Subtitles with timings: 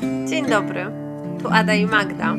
[0.00, 0.86] Dzień dobry,
[1.42, 2.36] tu Ada i Magda,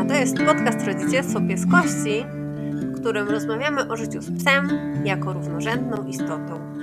[0.00, 2.24] a to jest podcast Rodzicielstwo Pieskości,
[2.72, 4.68] w którym rozmawiamy o życiu z psem
[5.04, 6.74] jako równorzędną istotą.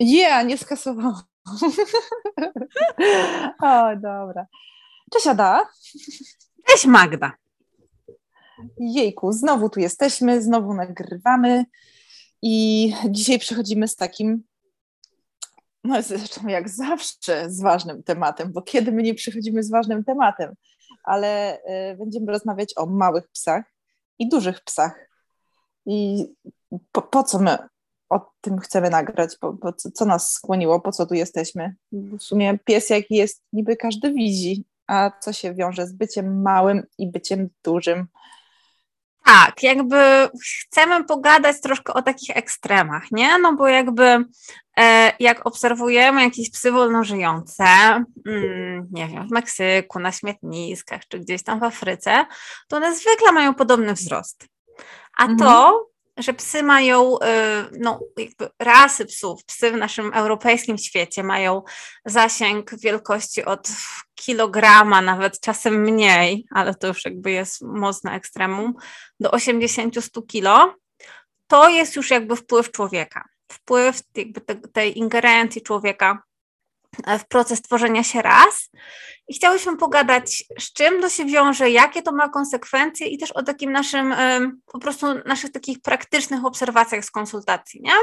[0.00, 1.22] Yeah, nie skasowało.
[3.62, 4.46] o, dobra.
[5.12, 5.68] Cześć Ada.
[6.66, 7.32] Cześć Magda.
[8.78, 11.64] Jejku, znowu tu jesteśmy, znowu nagrywamy
[12.42, 14.42] i dzisiaj przychodzimy z takim,
[15.84, 20.54] no zresztą jak zawsze z ważnym tematem, bo kiedy my nie przychodzimy z ważnym tematem,
[21.04, 21.58] ale
[21.92, 23.64] y, będziemy rozmawiać o małych psach
[24.18, 25.08] i dużych psach.
[25.86, 26.26] I
[26.92, 27.58] po, po co my
[28.10, 31.74] o tym chcemy nagrać, po, po co, co, nas skłoniło, po co tu jesteśmy.
[31.92, 36.82] W sumie pies jaki jest, niby każdy widzi, a co się wiąże z byciem małym
[36.98, 38.06] i byciem dużym.
[39.24, 40.28] Tak, jakby
[40.68, 43.38] chcemy pogadać troszkę o takich ekstremach, nie?
[43.38, 44.24] No bo jakby
[44.78, 47.64] e, jak obserwujemy jakieś psy wolnożyjące,
[48.26, 52.26] mm, nie wiem, w Meksyku, na śmietniskach, czy gdzieś tam w Afryce,
[52.68, 54.46] to one zwykle mają podobny wzrost.
[55.18, 55.38] A mhm.
[55.38, 57.18] to że psy mają, y,
[57.78, 61.62] no jakby rasy psów, psy w naszym europejskim świecie mają
[62.04, 63.68] zasięg wielkości od
[64.14, 68.74] kilograma, nawet czasem mniej, ale to już jakby jest mocne ekstremum,
[69.20, 70.74] do 80-100 kilo,
[71.46, 73.24] to jest już jakby wpływ człowieka.
[73.52, 76.22] Wpływ jakby te, tej ingerencji człowieka
[77.18, 78.70] w proces tworzenia się raz.
[79.28, 83.42] I chciałyśmy pogadać, z czym to się wiąże, jakie to ma konsekwencje i też o
[83.42, 84.14] takim naszym,
[84.72, 87.94] po prostu naszych takich praktycznych obserwacjach z konsultacji, nie?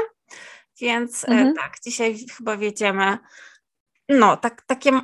[0.80, 1.54] Więc e, mhm.
[1.54, 3.18] tak, dzisiaj chyba wiedziemy,
[4.08, 5.00] no, tak, takie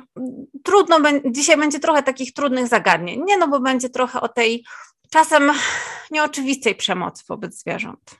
[0.63, 3.37] trudno, dzisiaj będzie trochę takich trudnych zagadnień, nie?
[3.37, 4.65] No bo będzie trochę o tej
[5.09, 5.51] czasem
[6.11, 8.15] nieoczywistej przemocy wobec zwierząt.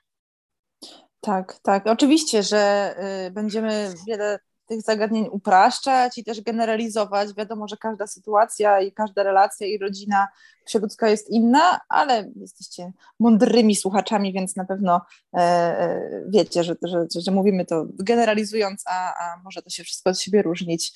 [1.21, 1.88] Tak, tak.
[1.88, 2.95] Oczywiście, że
[3.27, 7.33] y, będziemy wiele tych zagadnień upraszczać i też generalizować.
[7.33, 10.27] Wiadomo, że każda sytuacja i każda relacja i rodzina
[10.66, 15.01] psioludzka jest inna, ale jesteście mądrymi słuchaczami, więc na pewno
[15.33, 20.09] e, e, wiecie, że, że, że, mówimy to generalizując, a, a może to się wszystko
[20.09, 20.94] od siebie różnić.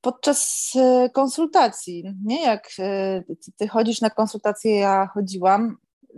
[0.00, 3.22] Podczas e, konsultacji, nie jak e,
[3.56, 5.76] ty chodzisz na konsultacje, ja chodziłam,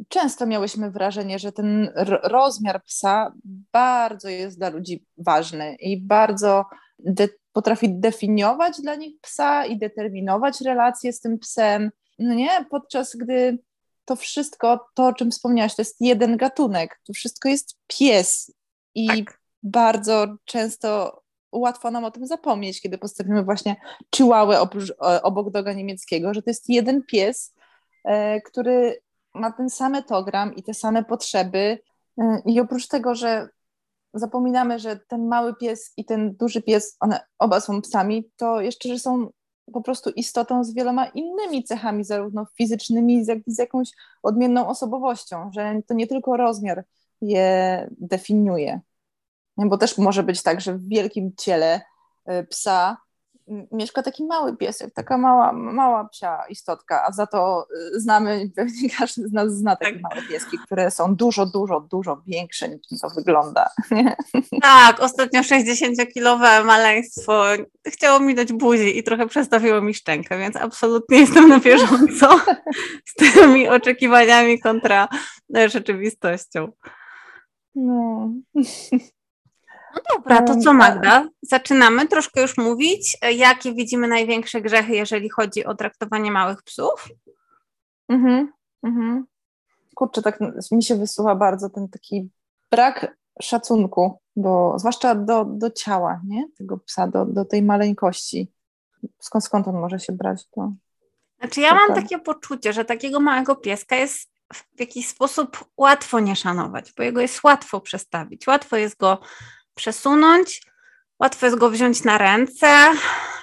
[0.08, 3.32] często miałyśmy wrażenie, że ten rozmiar psa
[3.72, 6.64] bardzo jest dla ludzi ważny i bardzo
[6.98, 11.90] de potrafi definiować dla nich psa i determinować relacje z tym psem.
[12.18, 13.58] No nie, podczas gdy
[14.04, 18.52] to wszystko, to o czym wspomniałaś, to jest jeden gatunek, to wszystko jest pies
[18.94, 19.40] i tak.
[19.62, 21.20] bardzo często
[21.52, 23.76] łatwo nam o tym zapomnieć, kiedy postawimy właśnie
[24.16, 24.68] chihuahua
[25.22, 27.54] obok doga niemieckiego, że to jest jeden pies,
[28.04, 29.00] e, który
[29.34, 31.78] ma ten sam etogram i te same potrzeby.
[32.20, 33.48] Y, I oprócz tego, że
[34.14, 38.88] zapominamy, że ten mały pies i ten duży pies, one oba są psami, to jeszcze,
[38.88, 39.30] że są
[39.72, 43.90] po prostu istotą z wieloma innymi cechami, zarówno fizycznymi, jak i z jakąś
[44.22, 46.84] odmienną osobowością, że to nie tylko rozmiar
[47.20, 48.80] je definiuje.
[49.56, 51.80] Bo też może być tak, że w wielkim ciele
[52.30, 52.96] y, psa
[53.72, 57.66] mieszka taki mały piesek, taka mała, mała psia istotka, a za to
[57.96, 60.02] y, znamy, pewnie każdy z nas zna takie tak.
[60.02, 63.68] małe pieski, które są dużo, dużo, dużo większe niż to wygląda.
[64.62, 67.44] Tak, ostatnio 60-kilowe maleństwo
[67.86, 72.40] chciało mi dać buzi i trochę przestawiło mi szczękę, więc absolutnie jestem na bieżąco
[73.04, 75.08] z tymi oczekiwaniami kontra
[75.68, 76.72] rzeczywistością.
[77.74, 78.30] No.
[79.94, 81.28] No dobra, to co Magda?
[81.42, 87.08] Zaczynamy troszkę już mówić, e, jakie widzimy największe grzechy, jeżeli chodzi o traktowanie małych psów?
[88.08, 89.26] Mhm, mhm.
[89.94, 90.38] Kurczę, tak
[90.72, 92.30] mi się wysuwa bardzo ten taki
[92.70, 96.48] brak szacunku, do, zwłaszcza do, do ciała, nie?
[96.58, 98.52] Tego psa, do, do tej maleńkości.
[99.20, 100.46] Skąd, skąd on może się brać?
[100.50, 100.72] To,
[101.38, 104.30] znaczy ja mam takie poczucie, że takiego małego pieska jest
[104.76, 109.18] w jakiś sposób łatwo nie szanować, bo jego jest łatwo przestawić, łatwo jest go
[109.74, 110.62] przesunąć.
[111.20, 112.68] Łatwo jest go wziąć na ręce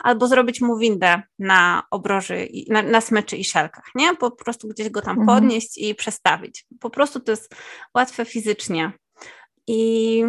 [0.04, 4.16] albo zrobić mu windę na obroży, na, na smyczy i szelkach, nie?
[4.16, 5.38] Po prostu gdzieś go tam mhm.
[5.38, 6.66] podnieść i przestawić.
[6.80, 7.56] Po prostu to jest
[7.95, 8.92] łatwe fizycznie.
[9.68, 10.24] I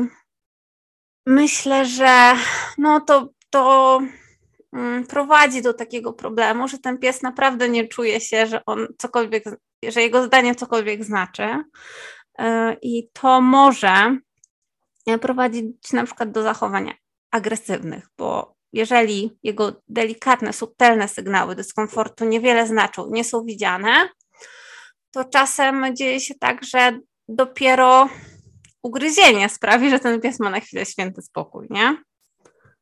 [1.26, 2.34] myślę, że
[2.78, 4.00] no to, to
[4.72, 9.44] mm, prowadzi do takiego problemu, że ten pies naprawdę nie czuje się, że on cokolwiek,
[9.88, 11.42] że jego zdanie cokolwiek znaczy.
[12.40, 12.44] Y,
[12.82, 14.16] I to może
[15.20, 16.94] prowadzić na przykład do zachowań
[17.30, 24.08] agresywnych, bo jeżeli jego delikatne, subtelne sygnały dyskomfortu niewiele znaczą, nie są widziane,
[25.10, 28.08] to czasem dzieje się tak, że dopiero
[28.82, 31.96] ugryzienie sprawi, że ten pies ma na chwilę święty spokój, nie?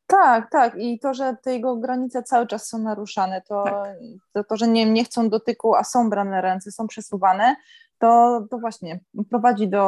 [0.07, 0.75] Tak, tak.
[0.77, 3.97] I to, że te jego granice cały czas są naruszane, to, tak.
[4.33, 7.55] to, to, że nie, nie chcą dotyku, a są brane ręce, są przesuwane,
[8.01, 8.99] to, to właśnie
[9.29, 9.79] prowadzi do,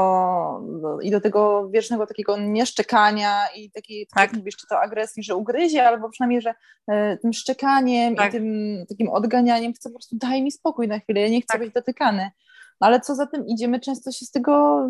[0.81, 4.29] do, i do tego wiecznego takiego nieszczekania i takiej, tak.
[4.29, 6.53] jak mówisz, czy to agresji, że ugryzie, albo przynajmniej, że
[6.87, 8.29] e, tym szczekaniem tak.
[8.29, 11.53] i tym takim odganianiem chce po prostu daj mi spokój na chwilę, ja nie chcę
[11.53, 11.61] tak.
[11.61, 12.31] być dotykany.
[12.81, 14.83] No ale co za tym idzie, my często się z tego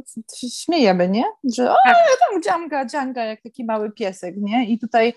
[0.53, 1.23] śmiejemy, nie?
[1.43, 1.95] Że o, tak.
[2.29, 4.65] tam dziamga, dzianga, jak taki mały piesek, nie?
[4.65, 5.13] I tutaj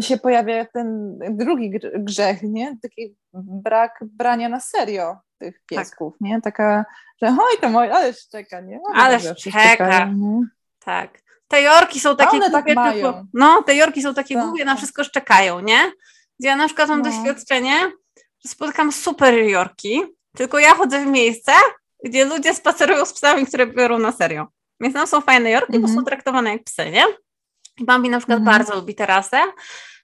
[0.00, 2.76] się pojawia ten drugi grzech, nie?
[2.82, 5.66] Taki brak brania na serio tych tak.
[5.66, 6.20] piesków, tak.
[6.20, 6.40] nie?
[6.40, 6.84] Taka,
[7.22, 8.80] że oj to moje, ale szczeka, nie?
[8.94, 10.10] ale szczeka,
[10.84, 11.22] tak.
[11.48, 13.26] Te jorki są takie one tak mają.
[13.34, 14.78] no, te jorki są takie tak, głupie, na tak.
[14.78, 15.92] wszystko szczekają, nie?
[16.40, 17.10] Ja na przykład mam no.
[17.10, 17.74] doświadczenie,
[18.16, 20.02] że spotkam super jorki,
[20.36, 21.52] tylko ja chodzę w miejsce,
[22.04, 24.46] gdzie ludzie spacerują z psami, które biorą na serio.
[24.80, 25.82] Więc tam są fajne jorki, mm -hmm.
[25.82, 26.06] bo są mhm.
[26.06, 27.04] traktowane jak psy, nie?
[27.80, 28.44] Bambi na przykład -hmm.
[28.44, 29.42] bardzo lubi terasę,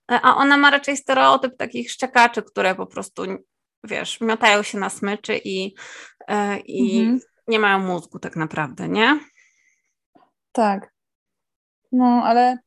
[0.09, 3.23] a ona ma raczej stereotyp takich szczekaczy, które po prostu
[3.85, 5.75] wiesz, miotają się na smyczy i,
[6.29, 7.21] e, i mhm.
[7.49, 9.21] nie mają mózgu tak naprawdę, nie?
[10.53, 10.93] Tak.
[11.93, 12.59] No, ale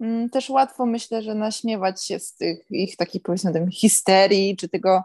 [0.00, 5.02] mm, też łatwo myślę, że naśmiewać się z tych ich takich powiedzmy histerii, czy tego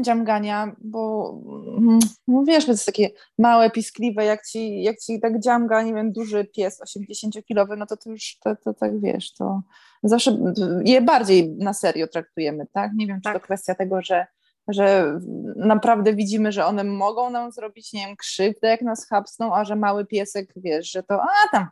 [0.00, 1.34] dziamgania, bo
[1.78, 1.98] mm,
[2.28, 6.12] no wiesz, to jest takie małe, piskliwe, jak ci, jak ci tak dziamga, nie wiem,
[6.12, 9.62] duży pies 80-kilowy, no to to już, to, to tak wiesz, to
[10.02, 10.38] zawsze
[10.84, 12.92] je bardziej na serio traktujemy, tak?
[12.94, 13.34] Nie wiem, czy tak.
[13.34, 14.26] to kwestia tego, że
[14.68, 15.18] że
[15.56, 19.76] naprawdę widzimy, że one mogą nam zrobić, nie wiem, krzywdę, jak nas chapsną, a że
[19.76, 21.66] mały piesek, wiesz, że to, a tam,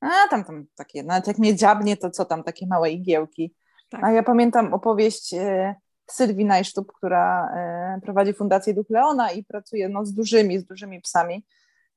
[0.00, 3.54] a tam, tam takie, nawet jak mnie dziabnie, to co tam, takie małe igiełki.
[3.90, 4.04] Tak.
[4.04, 5.74] A ja pamiętam opowieść e,
[6.10, 11.00] Sylwii Najsztub, która e, prowadzi Fundację Duch Leona i pracuje no, z dużymi, z dużymi
[11.00, 11.46] psami,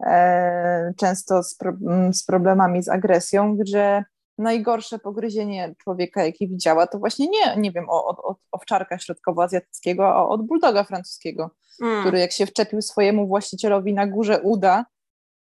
[0.06, 1.74] e, często z, pro,
[2.12, 4.04] z problemami z agresją, gdzie
[4.38, 10.27] najgorsze pogryzienie człowieka, jakie widziała, to właśnie nie, nie wiem, od, od owczarka środkowoazjatyckiego, a
[10.27, 11.51] od buldoga francuskiego,
[11.81, 12.01] mm.
[12.01, 14.86] który jak się wczepił swojemu właścicielowi na górze uda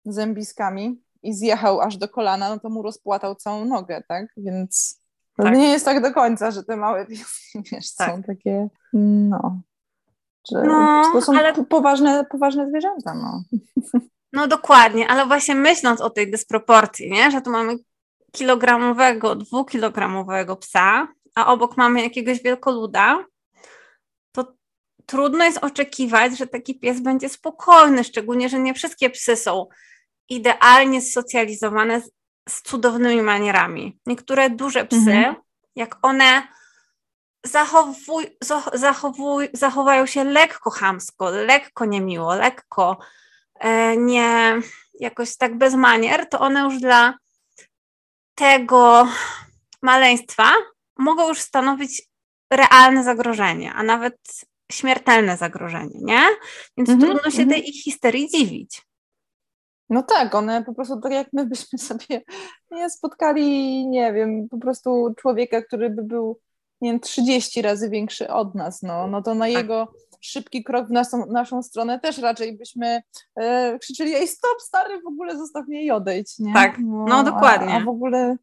[0.04, 4.26] zębiskami i zjechał aż do kolana, no to mu rozpłatał całą nogę, tak?
[4.36, 5.00] Więc
[5.44, 5.56] tak.
[5.56, 8.10] nie jest tak do końca, że te małe pieski, wiesz, tak.
[8.10, 9.60] są takie, no,
[10.52, 11.64] że no, to są ale...
[11.64, 13.42] poważne, poważne zwierzęta, no.
[14.32, 17.30] No dokładnie, ale właśnie myśląc o tej dysproporcji, nie?
[17.30, 17.76] że tu mamy
[18.32, 23.24] kilogramowego, dwukilogramowego psa, a obok mamy jakiegoś wielkoluda,
[24.32, 24.52] to
[25.06, 29.66] trudno jest oczekiwać, że taki pies będzie spokojny, szczególnie, że nie wszystkie psy są
[30.28, 32.10] idealnie socjalizowane z,
[32.48, 33.98] z cudownymi manierami.
[34.06, 35.34] Niektóre duże psy, mhm.
[35.76, 36.42] jak one
[37.46, 38.26] zachowuj,
[38.72, 42.98] zachowuj, zachowają się lekko chamsko, lekko niemiło, lekko
[43.60, 44.60] e, nie
[45.00, 47.14] jakoś tak bez manier, to one już dla
[48.34, 49.08] tego
[49.82, 50.52] maleństwa
[50.98, 52.02] mogą już stanowić
[52.52, 54.16] realne zagrożenie, a nawet
[54.72, 56.22] śmiertelne zagrożenie, nie?
[56.76, 57.52] Więc mm -hmm, trudno się mm -hmm.
[57.52, 58.82] tej ich histerii dziwić.
[59.90, 62.22] No tak, one po prostu tak jak my byśmy sobie
[62.70, 66.40] nie spotkali, nie wiem, po prostu człowieka, który by był,
[66.80, 69.54] nie wiem, 30 razy większy od nas, no, no to na tak.
[69.54, 69.88] jego
[70.20, 73.02] szybki krok w naszą, naszą stronę też raczej byśmy
[73.36, 76.54] e, krzyczeli, ej stop stary, w ogóle zostaw mnie i odejdź, nie?
[76.54, 77.74] Tak, no, no dokładnie.
[77.74, 78.36] A, a, w ogóle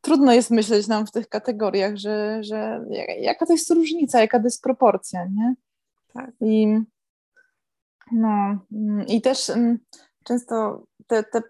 [0.00, 2.84] trudno jest myśleć nam w tych kategoriach, że, że
[3.20, 5.54] jaka to jest różnica, jaka dysproporcja, nie?
[6.14, 6.30] Tak.
[6.40, 6.78] I
[8.12, 8.58] no,
[9.08, 9.78] i też mm,
[10.24, 11.42] często te, te,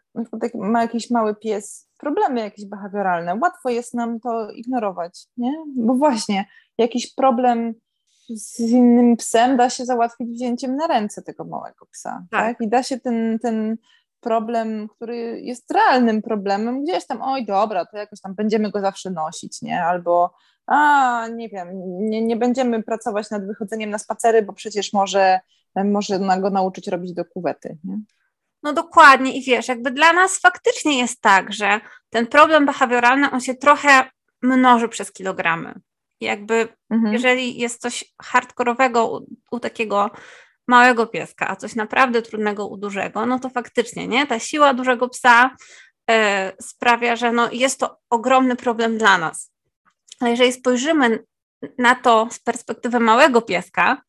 [0.55, 5.55] ma jakiś mały pies problemy jakieś behawioralne, łatwo jest nam to ignorować, nie?
[5.77, 6.45] Bo właśnie
[6.79, 7.75] jakiś problem
[8.37, 12.41] z innym psem da się załatwić wzięciem na ręce tego małego psa, tak?
[12.41, 12.67] tak?
[12.67, 13.77] I da się ten, ten
[14.21, 19.11] problem, który jest realnym problemem, gdzieś tam, oj dobra, to jakoś tam będziemy go zawsze
[19.11, 19.85] nosić, nie?
[19.85, 20.35] Albo
[20.67, 25.41] a, nie wiem, nie, nie będziemy pracować nad wychodzeniem na spacery, bo przecież może,
[25.85, 27.99] może go nauczyć robić do kuwety, nie?
[28.63, 33.41] No dokładnie i wiesz, jakby dla nas faktycznie jest tak, że ten problem behawioralny, on
[33.41, 34.11] się trochę
[34.43, 35.75] mnoży przez kilogramy.
[36.21, 37.13] Jakby mhm.
[37.13, 40.11] jeżeli jest coś hardkorowego u, u, takiego
[40.69, 44.27] małego pieska, a coś naprawdę trudnego u dużego, no to faktycznie, nie?
[44.27, 45.57] Ta siła dużego psa
[46.11, 49.53] e, sprawia, że no jest to ogromny problem dla nas.
[50.21, 51.25] Ale jeżeli spojrzymy
[51.79, 54.03] na to z perspektywy małego pieska,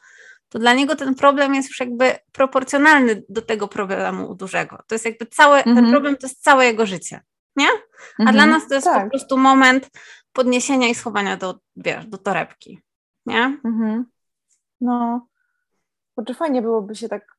[0.51, 4.77] to dla niego ten problem jest już jakby proporcjonalny do tego problemu u dużego.
[4.87, 5.75] To jest jakby całe, mhm.
[5.75, 7.21] ten problem to jest całe jego życie,
[7.55, 7.67] nie?
[8.19, 8.35] A mhm.
[8.35, 9.03] dla nas to jest tak.
[9.03, 9.89] po prostu moment
[10.33, 12.81] podniesienia i schowania do, wiesz, do torebki,
[13.25, 13.59] nie?
[13.65, 14.05] Mhm.
[14.81, 15.27] No,
[16.27, 17.35] czy fajnie byłoby się tak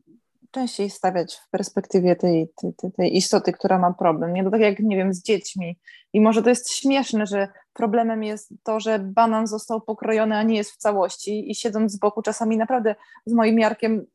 [0.51, 4.33] częściej stawiać w perspektywie tej, tej, tej, istoty, która ma problem.
[4.33, 5.79] Nie to tak jak, nie wiem, z dziećmi.
[6.13, 10.57] I może to jest śmieszne, że problemem jest to, że banan został pokrojony, a nie
[10.57, 12.95] jest w całości i siedząc z boku czasami naprawdę
[13.27, 14.07] z moim Jarkiem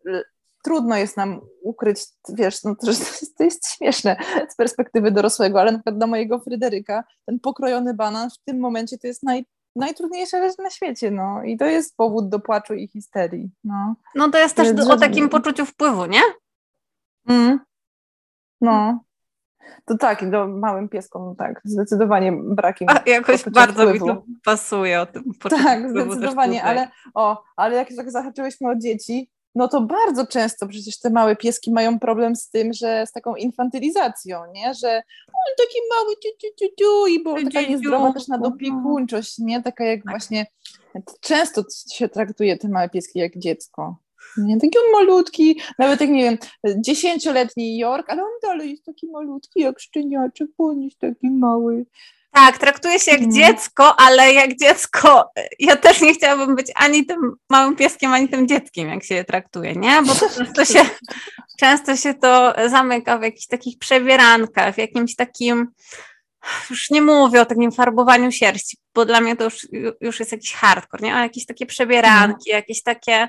[0.63, 1.99] trudno jest nam ukryć,
[2.29, 2.87] wiesz, no to,
[3.37, 4.15] to jest śmieszne
[4.49, 8.97] z perspektywy dorosłego, ale na przykład dla mojego Fryderyka ten pokrojony banan w tym momencie
[8.97, 9.45] to jest naj,
[9.75, 13.95] najtrudniejsza rzecz na świecie, no i to jest powód do płaczu i histerii, no.
[14.15, 16.21] No to jest też do, o takim poczuciu wpływu, nie?
[17.27, 17.59] Mm.
[18.61, 18.99] No.
[19.85, 22.87] To tak, do małym pieskom, tak, zdecydowanie brakiem.
[22.89, 24.05] A, jakoś bardzo wpływu.
[24.05, 25.23] mi to pasuje o tym.
[25.49, 30.99] Tak, zdecydowanie, ale o, ale jak tak zahaczyłyśmy o dzieci, no to bardzo często przecież
[30.99, 34.73] te małe pieski mają problem z tym, że z taką infantylizacją, nie?
[34.73, 39.37] Że on taki mały ciu, ciu, ciu, ciu i bo taka niezdrowa też na dopiekuńczość,
[39.37, 39.63] nie?
[39.63, 40.13] Taka jak tak.
[40.13, 40.45] właśnie,
[41.21, 43.95] często się traktuje te małe pieski jak dziecko.
[44.37, 46.37] Nie, taki on malutki, nawet jak nie wiem,
[46.81, 51.85] dziesięcioletni York, ale on dalej jest taki malutki jak szczeniaczek, bo on jest taki mały.
[52.31, 53.31] Tak, traktuje się jak mm.
[53.31, 57.17] dziecko, ale jak dziecko, ja też nie chciałabym być ani tym
[57.49, 60.01] małym pieskiem, ani tym dzieckiem, jak się je traktuje, nie?
[60.01, 60.79] Bo to często się,
[61.59, 65.67] często się to zamyka w jakichś takich przebierankach, w jakimś takim,
[66.69, 69.67] już nie mówię o takim farbowaniu sierści, bo dla mnie to już,
[70.01, 71.13] już jest jakiś hardcore, nie?
[71.13, 72.61] Ale jakieś takie przebieranki, mm.
[72.61, 73.27] jakieś takie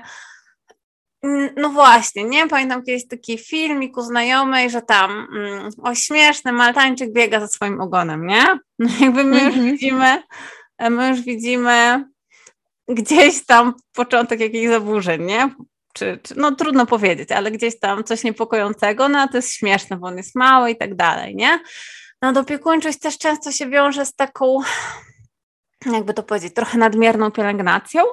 [1.55, 2.47] no właśnie, nie?
[2.47, 7.81] Pamiętam kiedyś taki filmik u znajomej, że tam mm, o śmieszny Maltańczyk biega za swoim
[7.81, 8.45] ogonem, nie?
[8.79, 9.71] No jakby my już mm -hmm.
[9.71, 10.23] widzimy,
[10.89, 12.05] my już widzimy
[12.87, 15.49] gdzieś tam początek jakichś zaburzeń, nie?
[15.93, 19.97] Czy, czy, no trudno powiedzieć, ale gdzieś tam coś niepokojącego, no a to jest śmieszne,
[19.97, 21.59] bo on jest mały i tak dalej, nie?
[22.21, 24.59] No dopiekuńczość też często się wiąże z taką,
[25.85, 28.03] jakby to powiedzieć, trochę nadmierną pielęgnacją,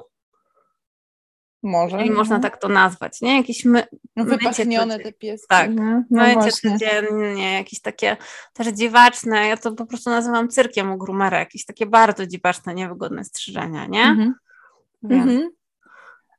[1.67, 2.07] może.
[2.07, 3.37] I można tak to nazwać, nie?
[3.37, 5.47] Jakieś my, no, Wypachnione te pieski.
[5.49, 8.17] Tak, no, mycie codziennie, jakieś takie
[8.53, 13.25] też dziwaczne, ja to po prostu nazywam cyrkiem u grumera, jakieś takie bardzo dziwaczne, niewygodne
[13.25, 14.05] strzyżenia, nie?
[14.05, 14.35] Mhm.
[15.05, 15.51] Mhm.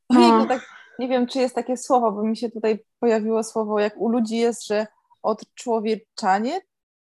[0.10, 0.46] No.
[0.46, 0.62] tak,
[1.00, 4.38] nie wiem, czy jest takie słowo, bo mi się tutaj pojawiło słowo, jak u ludzi
[4.38, 4.88] jest, że
[5.24, 6.62] odczłowieczanie,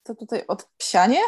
[0.02, 1.20] to tutaj odpsianie?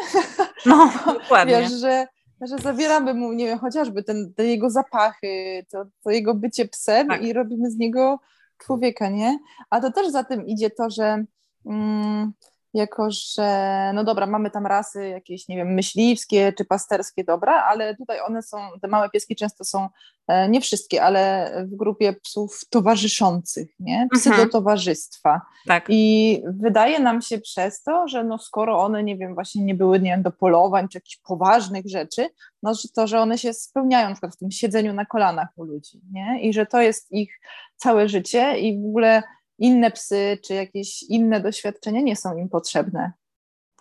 [0.65, 1.61] No, dokładnie.
[1.61, 2.07] Wiesz, że
[2.41, 7.07] że zabieramy mu, nie wiem, chociażby ten, te jego zapachy, to, to jego bycie psem
[7.07, 7.23] tak.
[7.23, 8.19] i robimy z niego
[8.57, 9.39] człowieka, nie?
[9.69, 11.25] A to też za tym idzie to, że
[11.65, 12.33] mm,
[12.73, 17.95] jako że, no dobra, mamy tam rasy jakieś, nie wiem, myśliwskie czy pasterskie, dobra, ale
[17.95, 19.89] tutaj one są, te małe pieski często są,
[20.27, 24.07] e, nie wszystkie, ale w grupie psów towarzyszących, nie?
[24.11, 24.47] Psy mhm.
[24.47, 25.41] do towarzystwa.
[25.67, 25.85] Tak.
[25.89, 29.99] I wydaje nam się przez to, że no skoro one, nie wiem, właśnie nie były,
[29.99, 32.29] nie wiem, do polowań czy jakichś poważnych rzeczy,
[32.63, 36.01] no to, że one się spełniają na przykład w tym siedzeniu na kolanach u ludzi,
[36.11, 36.41] nie?
[36.41, 37.39] I że to jest ich
[37.75, 39.23] całe życie i w ogóle
[39.59, 43.11] inne psy czy jakieś inne doświadczenia nie są im potrzebne.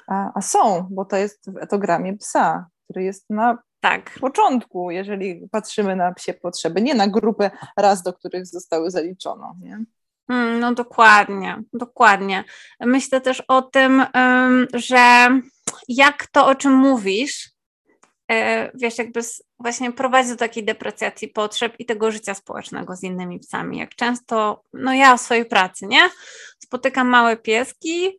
[0.07, 4.11] A, a są, bo to jest w etogramie psa, który jest na tak.
[4.21, 9.57] początku, jeżeli patrzymy na psie potrzeby, nie na grupę raz, do których zostały zaliczono.
[9.61, 9.85] Nie?
[10.29, 12.45] Mm, no dokładnie, dokładnie.
[12.81, 14.07] Myślę też o tym,
[14.75, 15.29] że
[15.89, 17.56] jak to, o czym mówisz,
[18.75, 19.21] wiesz, jakby
[19.59, 23.79] właśnie prowadzi do takiej deprecjacji potrzeb i tego życia społecznego z innymi psami.
[23.79, 26.11] Jak często, no ja w swojej pracy, nie?
[26.59, 28.19] Spotykam małe pieski,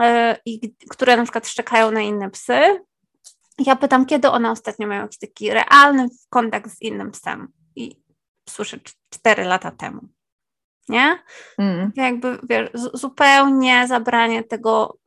[0.00, 2.60] e, i, które na przykład szczekają na inne psy.
[3.58, 7.48] Ja pytam, kiedy one ostatnio mają jakiś taki realny kontakt z innym psem.
[7.76, 8.02] I
[8.48, 8.78] słyszę
[9.10, 10.00] cztery lata temu.
[10.88, 11.18] Nie?
[11.58, 11.92] Mm.
[11.96, 14.98] Jakby wiesz, zupełnie zabranie tego,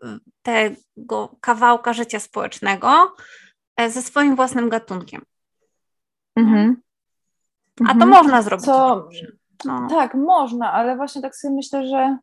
[0.44, 3.45] tego kawałka życia społecznego E,
[3.90, 5.22] ze swoim własnym gatunkiem.
[6.36, 6.82] Mhm.
[7.84, 8.10] A to mhm.
[8.10, 8.66] można zrobić.
[8.66, 9.10] Co,
[9.66, 9.88] no.
[9.90, 12.18] Tak, można, ale właśnie tak sobie myślę, że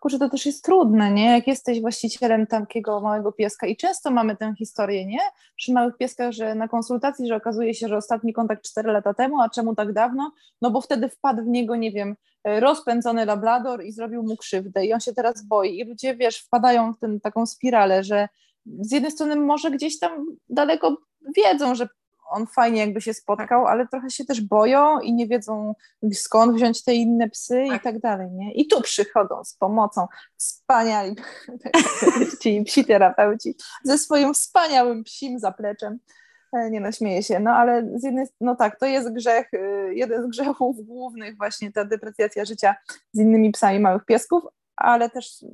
[0.00, 1.30] kurczę, to też jest trudne, nie?
[1.30, 5.18] Jak jesteś właścicielem takiego małego pieska i często mamy tę historię, nie?
[5.56, 9.40] Przy małych pieskach, że na konsultacji, że okazuje się, że ostatni kontakt 4 lata temu,
[9.40, 10.32] a czemu tak dawno?
[10.62, 14.92] No bo wtedy wpadł w niego, nie wiem, rozpędzony labrador i zrobił mu krzywdę i
[14.92, 18.28] on się teraz boi i ludzie, wiesz, wpadają w tę taką spiralę, że
[18.80, 20.96] z jednej strony może gdzieś tam daleko
[21.36, 21.88] wiedzą, że
[22.30, 25.74] on fajnie jakby się spotkał, ale trochę się też boją i nie wiedzą
[26.12, 27.80] skąd wziąć te inne psy tak.
[27.80, 28.52] i tak dalej, nie?
[28.52, 30.06] I tu przychodzą z pomocą
[30.36, 31.16] wspaniali
[32.40, 33.54] ci psi terapeuci
[33.84, 35.98] ze swoim wspaniałym psim zapleczem.
[36.52, 40.22] E, nie naśmieję się, no ale z jednej no tak, to jest grzech, y, jeden
[40.22, 42.74] z grzechów głównych właśnie ta deprecjacja życia
[43.12, 44.44] z innymi psami małych piesków,
[44.76, 45.44] ale też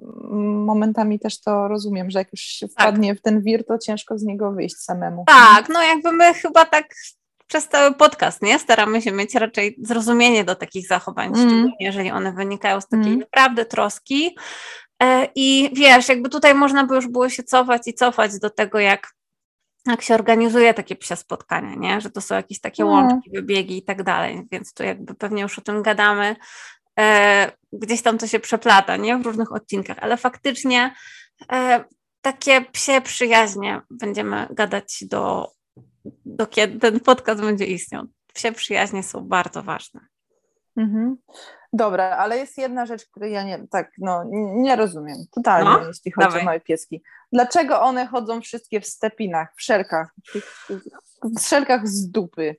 [0.67, 2.73] momentami też to rozumiem, że jak już się tak.
[2.73, 3.19] wpadnie tak.
[3.19, 5.25] w ten wir, to ciężko z niego wyjść samemu.
[5.27, 6.95] Tak, no jakby my chyba tak
[7.47, 8.59] przez cały podcast, nie?
[8.59, 11.39] Staramy się mieć raczej zrozumienie do takich zachowań, mm.
[11.39, 13.19] szczególnie jeżeli one wynikają z takiej mm.
[13.19, 14.37] naprawdę troski.
[15.03, 18.79] E, I wiesz, jakby tutaj można by już było się cofać i cofać do tego,
[18.79, 19.13] jak
[19.87, 22.01] jak się organizuje takie psie spotkania, nie?
[22.01, 22.91] że to są jakieś takie no.
[22.91, 26.37] łączki, wybiegi i tak dalej, więc tu jakby pewnie już o tym gadamy.
[27.01, 29.19] E, gdzieś tam to się przeplata, nie?
[29.19, 30.95] W różnych odcinkach, ale faktycznie
[31.53, 31.85] e,
[32.21, 35.53] takie psie przyjaźnie będziemy gadać do,
[36.25, 38.05] do kiedy ten podcast będzie istniał.
[38.35, 40.01] Psie przyjaźnie są bardzo ważne.
[40.77, 41.17] Mhm.
[41.73, 46.13] Dobra, ale jest jedna rzecz, której ja nie, tak, no, nie rozumiem totalnie, no, jeśli
[46.13, 46.43] chodzi dawaj.
[46.43, 47.03] o małe pieski.
[47.33, 50.15] Dlaczego one chodzą wszystkie w stepinach, w szelkach,
[51.25, 52.57] w szelkach z dupy?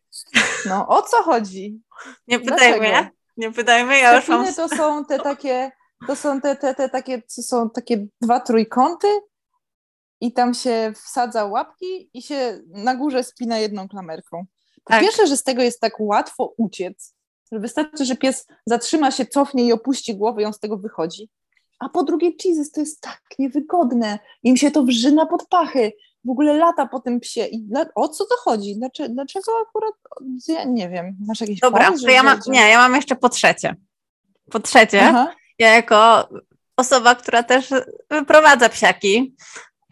[0.65, 1.81] No, o co chodzi?
[2.27, 4.53] Nie pytajmy, nie pytajmy, ja już mam...
[4.53, 5.71] to są te takie,
[6.07, 9.07] to są te, te, te takie, co są takie dwa trójkąty
[10.21, 14.45] i tam się wsadza łapki i się na górze spina jedną klamerką.
[14.83, 15.01] Po tak.
[15.01, 17.15] pierwsze, że z tego jest tak łatwo uciec,
[17.51, 21.29] Wystarczy, że pies zatrzyma się, cofnie i opuści głowę i on z tego wychodzi.
[21.79, 24.19] A po drugie, Jesus, to jest tak niewygodne.
[24.43, 25.91] Im się to wrzyna pod pachy.
[26.25, 27.45] W ogóle lata po tym psie.
[27.45, 28.75] I dla, o co to chodzi?
[28.77, 29.93] Dlaczego, dlaczego akurat,
[30.47, 33.29] ja nie wiem, masz jakieś Dobra, pomysł, to ja mam, nie, ja mam jeszcze po
[33.29, 33.75] trzecie.
[34.51, 35.33] Po trzecie, Aha.
[35.59, 36.29] ja jako
[36.77, 37.69] osoba, która też
[38.09, 39.35] wyprowadza psiaki,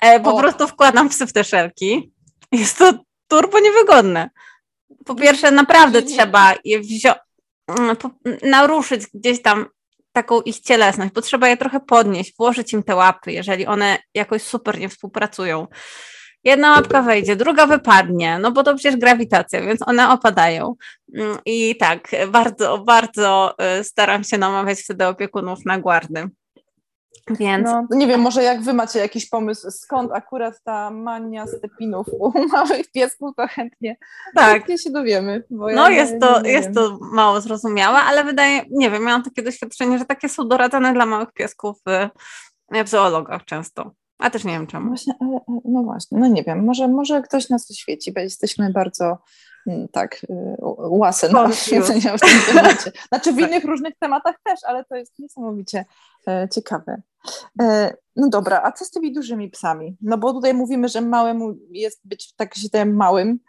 [0.01, 0.39] e, po o.
[0.39, 2.13] prostu wkładam psy w te szelki.
[2.51, 2.93] Jest to
[3.27, 4.29] turbo niewygodne.
[5.05, 7.17] Po pierwsze, naprawdę trzeba je wziąć,
[7.69, 7.95] Mm,
[8.43, 9.65] naruszyć gdzieś tam
[10.11, 14.41] taką ich cielesność, bo trzeba je trochę podnieść, włożyć im te łapy, jeżeli one jakoś
[14.41, 15.67] super nie współpracują.
[16.43, 20.75] Jedna łapka wejdzie, druga wypadnie, no bo to przecież grawitacja, więc one opadają.
[21.15, 26.29] Mm, I tak, bardzo, bardzo y, staram się namawiać wtedy opiekunów na guardy.
[27.29, 27.65] Więc...
[27.65, 32.33] No, nie wiem, może jak wy macie jakiś pomysł, skąd akurat ta mania stepinów u
[32.53, 33.97] małych piesków, to chętnie,
[34.35, 34.51] tak.
[34.51, 35.43] chętnie się dowiemy.
[35.49, 39.23] no ja jest, nie, to, nie jest to mało zrozumiałe, ale wydaje, nie wiem, miałam
[39.23, 42.09] takie doświadczenie, że takie są doradzane dla małych piesków w,
[42.85, 43.91] w zoologach często.
[44.19, 44.87] A też nie wiem czemu.
[44.87, 49.17] Właśnie, ale, no właśnie, no nie wiem, może, może ktoś nas oświeci, bo jesteśmy bardzo
[49.67, 52.91] mm, tak, y, łasy na oświecenia w tym temacie.
[53.07, 53.49] Znaczy w tak.
[53.49, 55.85] innych różnych tematach też, ale to jest niesamowicie
[56.27, 57.01] e, ciekawe.
[57.61, 59.97] E, no dobra, a co z tymi dużymi psami?
[60.01, 63.39] No bo tutaj mówimy, że małemu jest być tak źle małym,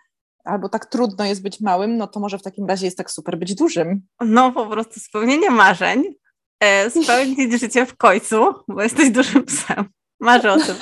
[0.44, 3.38] albo tak trudno jest być małym, no to może w takim razie jest tak super
[3.38, 4.02] być dużym.
[4.20, 6.14] No po prostu spełnienie marzeń,
[6.60, 9.88] e, spełnić życie w końcu, bo jesteś dużym psem.
[10.20, 10.76] Marzę o tym.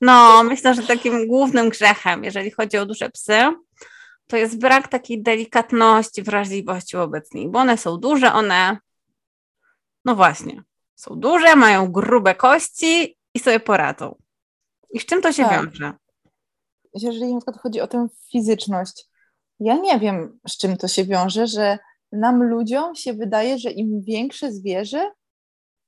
[0.00, 3.38] No, myślę, że takim głównym grzechem, jeżeli chodzi o duże psy,
[4.26, 8.78] to jest brak takiej delikatności, wrażliwości wobec nich, bo one są duże, one,
[10.04, 10.62] no właśnie,
[10.94, 14.16] są duże, mają grube kości i sobie poradzą.
[14.90, 15.64] I z czym to się tak.
[15.64, 15.92] wiąże?
[16.94, 19.08] Jeżeli na przykład chodzi o tę fizyczność,
[19.60, 21.78] ja nie wiem, z czym to się wiąże, że
[22.12, 25.10] nam ludziom się wydaje, że im większe zwierzę,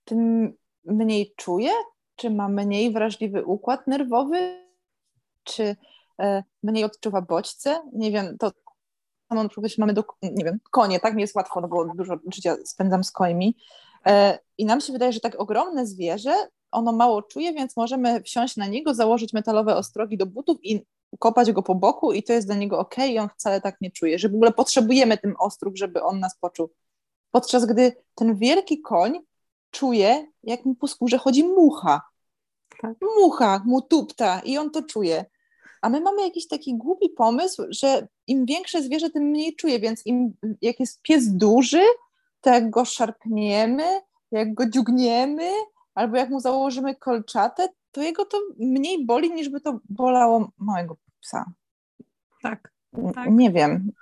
[0.05, 0.53] tym
[0.85, 1.71] mniej czuje,
[2.17, 4.67] czy ma mniej wrażliwy układ nerwowy,
[5.45, 5.77] czy
[6.21, 7.83] e, mniej odczuwa bodźce.
[7.93, 8.53] Nie wiem, to
[9.29, 9.49] samą
[9.79, 13.11] mamy do, nie wiem, konie, tak mi jest łatwo, no bo dużo życia spędzam z
[13.11, 13.57] końmi.
[14.07, 16.35] E, I nam się wydaje, że tak ogromne zwierzę,
[16.71, 20.87] ono mało czuje, więc możemy wsiąść na niego, założyć metalowe ostrogi do butów i
[21.19, 23.91] kopać go po boku i to jest dla niego ok, i on wcale tak nie
[23.91, 26.71] czuje, że w ogóle potrzebujemy tym ostróg, żeby on nas poczuł.
[27.31, 29.19] Podczas gdy ten wielki koń
[29.77, 32.03] czuje, jak mu po skórze chodzi mucha.
[32.81, 32.97] Tak.
[33.17, 35.25] Mucha mu tupta i on to czuje.
[35.83, 40.07] A my mamy jakiś taki głupi pomysł, że im większe zwierzę, tym mniej czuje, więc
[40.07, 41.83] im, jak jest pies duży,
[42.41, 45.51] to jak go szarpniemy, jak go dziugniemy,
[45.95, 50.97] albo jak mu założymy kolczatę, to jego to mniej boli, niż by to bolało małego
[51.21, 51.45] psa.
[52.43, 52.73] Tak.
[53.15, 53.31] tak.
[53.31, 53.93] Nie wiem.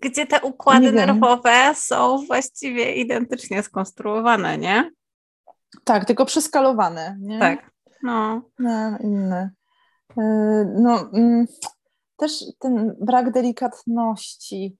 [0.00, 4.90] Gdzie te układy nerwowe są właściwie identycznie skonstruowane, nie?
[5.84, 7.16] Tak, tylko przeskalowane.
[7.20, 7.38] Nie?
[7.38, 7.70] Tak.
[8.02, 8.42] No.
[8.58, 9.50] Na inne.
[10.18, 10.22] E,
[10.74, 11.46] no, mm,
[12.16, 14.76] też ten brak delikatności.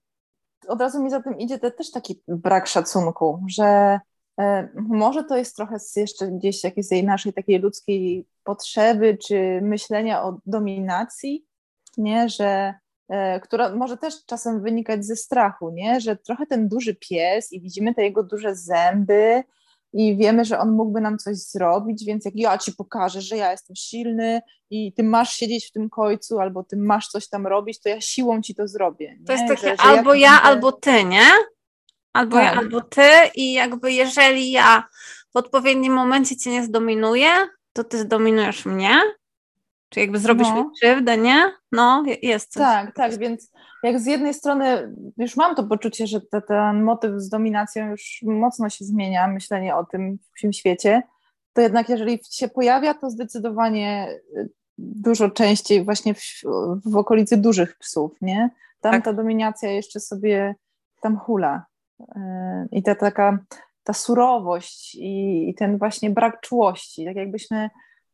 [0.67, 3.99] Od razu mi za tym idzie też taki brak szacunku, że
[4.39, 10.39] e, może to jest trochę jeszcze gdzieś jakiejś naszej takiej ludzkiej potrzeby, czy myślenia o
[10.45, 11.45] dominacji,
[11.97, 12.73] nie, że
[13.09, 16.01] e, która może też czasem wynikać ze strachu, nie?
[16.01, 19.43] że trochę ten duży pies i widzimy te jego duże zęby
[19.97, 23.51] i wiemy, że on mógłby nam coś zrobić, więc jak ja ci pokażę, że ja
[23.51, 27.79] jestem silny i ty masz siedzieć w tym końcu, albo ty masz coś tam robić,
[27.79, 29.15] to ja siłą ci to zrobię.
[29.19, 29.25] Nie?
[29.25, 31.25] To jest takie że, że albo ja, ja albo ty, nie?
[32.13, 32.45] Albo tak.
[32.45, 34.83] ja, albo ty i jakby jeżeli ja
[35.33, 37.29] w odpowiednim momencie cię nie zdominuję,
[37.73, 39.01] to ty zdominujesz mnie,
[39.95, 40.63] czy jakby zrobisz no.
[40.63, 41.51] mi krzywdę, nie?
[41.71, 42.63] No, jest coś.
[42.63, 43.51] Tak, tak, więc
[43.83, 48.19] jak z jednej strony już mam to poczucie, że te, ten motyw z dominacją już
[48.23, 51.01] mocno się zmienia, myślenie o tym w tym świecie,
[51.53, 56.21] to jednak jeżeli się pojawia, to zdecydowanie y, dużo częściej właśnie w,
[56.85, 58.49] w okolicy dużych psów, nie?
[58.81, 59.05] Tam tak.
[59.05, 60.55] ta dominacja jeszcze sobie
[61.01, 61.65] tam hula.
[62.15, 63.39] E, I ta taka
[63.83, 67.69] ta surowość i, i, ten właśnie brak czułości, tak jakbyśmy,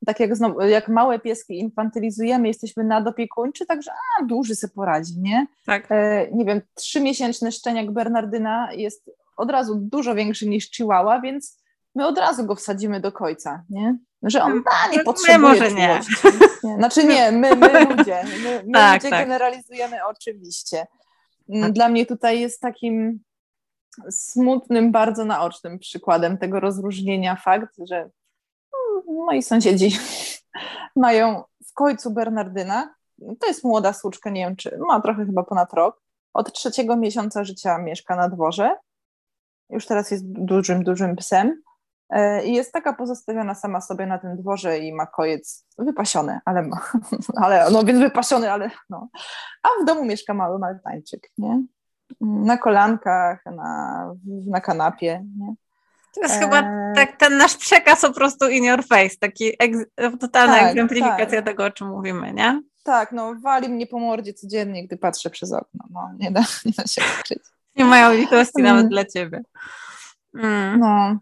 [0.05, 5.47] tak jak, znowu, jak małe pieski infantylizujemy, jesteśmy nadopiekuńczy, także a, duży se poradzi, nie?
[5.65, 5.87] Tak.
[5.89, 11.61] E, nie wiem, trzymiesięczny szczeniak Bernardyna jest od razu dużo większy niż Chihuahua, więc
[11.95, 13.97] my od razu go wsadzimy do końca, nie?
[14.23, 15.99] Że on da, nie potrzebuje my może nie.
[16.63, 16.75] nie.
[16.75, 19.25] Znaczy nie, my, my ludzie, my, my tak, ludzie tak.
[19.25, 20.87] generalizujemy oczywiście.
[21.49, 21.71] Mm, tak.
[21.71, 23.19] Dla mnie tutaj jest takim
[24.09, 28.11] smutnym, bardzo naocznym przykładem tego rozróżnienia fakt, że mm,
[29.07, 29.97] moi sąsiedzi
[30.95, 32.95] mają w końcu Bernardyna.
[33.39, 36.01] To jest młoda słuczka, nie wiem czy ma trochę chyba ponad rok.
[36.33, 38.75] Od trzeciego miesiąca życia mieszka na dworze.
[39.69, 41.61] Już teraz jest dużym, dużym psem.
[42.09, 46.61] E, I jest taka pozostawiona sama sobie na tym dworze i ma kojec wypasiony, ale,
[46.61, 46.81] ma,
[47.43, 49.09] ale no więc wypasiony, ale no.
[49.63, 51.63] A w domu mieszka mały maltańczyk, nie?
[52.21, 54.13] Na kolankach, na,
[54.47, 55.55] na kanapie, nie?
[56.15, 56.39] To jest e...
[56.39, 56.63] chyba
[56.95, 59.51] tak ten nasz przekaz po prostu in your face, taki
[60.19, 61.45] totalna tak, egzemplifikacja tak.
[61.45, 62.61] tego, o czym mówimy, nie?
[62.83, 66.71] Tak, no wali mnie po mordzie codziennie, gdy patrzę przez okno, no nie da, nie
[66.77, 67.43] da się ukryć.
[67.75, 69.41] Nie mają litości nawet dla ciebie.
[70.35, 70.79] Mm.
[70.79, 71.17] No,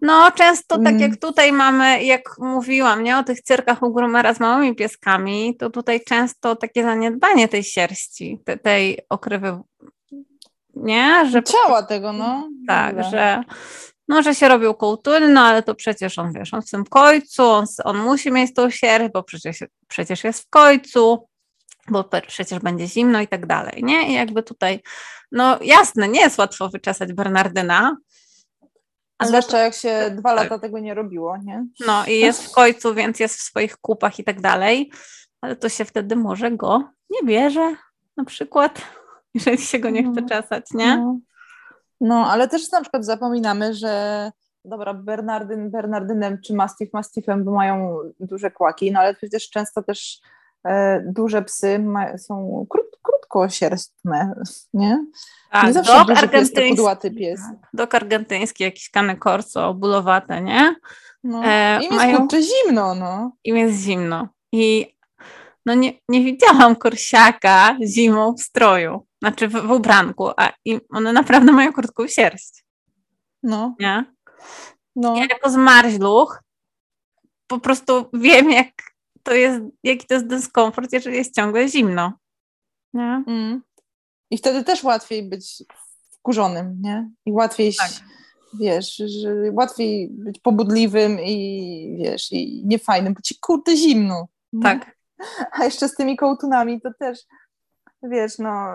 [0.00, 1.16] no, często tak jak mm.
[1.16, 6.00] tutaj mamy, jak mówiłam, nie, o tych cyrkach u Grumera z małymi pieskami, to tutaj
[6.04, 9.60] często takie zaniedbanie tej sierści, te, tej okrywy,
[10.74, 11.30] nie?
[11.30, 12.48] Że Ciała tego, no.
[12.66, 13.42] Tak, że
[14.08, 17.42] no, że się robił kołtuny, no ale to przecież on, wiesz, on w tym końcu,
[17.42, 21.28] on, on musi mieć tą sierść, bo przecież, przecież jest w końcu,
[21.88, 24.08] bo przecież będzie zimno i tak dalej, nie?
[24.08, 24.80] I jakby tutaj,
[25.32, 27.96] no jasne, nie jest łatwo wyczesać Bernardyna,
[29.18, 30.42] ale Zwłaszcza jak się dwa tak.
[30.42, 31.66] lata tego nie robiło, nie?
[31.86, 34.92] No i jest w końcu, więc jest w swoich kupach i tak dalej,
[35.40, 37.76] ale to się wtedy może go nie bierze,
[38.16, 38.82] na przykład,
[39.34, 40.28] jeżeli się go nie chce no.
[40.28, 40.96] czesać, nie?
[40.96, 41.18] No.
[42.02, 44.30] No, ale też na przykład zapominamy, że
[44.64, 50.20] dobra, Bernardyn Bernardynem czy Mastiff Mastiffem mają duże kłaki, no ale przecież często też
[50.64, 54.34] e, duże psy ma, są krót, krótkosierstne,
[54.74, 55.06] nie?
[55.50, 57.40] Tak, nie zawsze dok argentyński, pies.
[57.40, 60.74] Tak, dok argentyński, jakiś kane corso, bulowate, nie?
[61.24, 63.32] No, e, Im jest mają, zimno, no.
[63.44, 64.28] Im jest zimno.
[64.52, 64.94] I
[65.66, 71.12] no nie, nie widziałam kursiaka zimą w stroju, znaczy w, w ubranku, a i one
[71.12, 72.64] naprawdę mają krótką sierść.
[73.42, 73.74] No.
[73.80, 74.04] Nie?
[74.96, 75.16] No.
[75.16, 76.42] Ja jako zmarzluch
[77.46, 78.68] po prostu wiem, jak
[79.22, 82.12] to jest, jaki to jest dyskomfort, jeżeli jest ciągle zimno.
[82.94, 83.24] Nie?
[83.26, 83.62] Mm.
[84.30, 85.64] I wtedy też łatwiej być
[86.10, 87.10] wkurzonym, nie?
[87.26, 87.90] I łatwiej, tak.
[88.60, 94.28] wiesz, że łatwiej być pobudliwym i wiesz, i niefajnym, bo ci kurde zimno.
[94.52, 94.62] Nie?
[94.62, 94.96] Tak.
[95.52, 97.18] A jeszcze z tymi kołtunami to też,
[98.02, 98.68] wiesz, no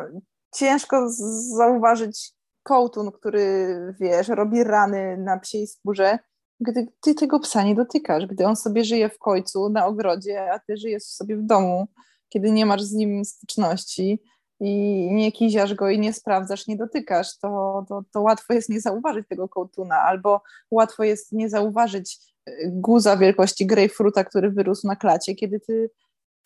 [0.55, 1.09] ciężko
[1.57, 2.31] zauważyć
[2.63, 6.19] kołtun, który, wiesz, robi rany na psiej skórze,
[6.59, 10.59] gdy ty tego psa nie dotykasz, gdy on sobie żyje w końcu na ogrodzie, a
[10.59, 11.87] ty żyjesz sobie w domu,
[12.29, 14.23] kiedy nie masz z nim styczności
[14.59, 14.71] i
[15.11, 19.27] nie kiziasz go i nie sprawdzasz, nie dotykasz, to, to, to łatwo jest nie zauważyć
[19.27, 22.17] tego kołtuna, albo łatwo jest nie zauważyć
[22.49, 25.89] y, guza wielkości grejpfruta, który wyrósł na klacie, kiedy ty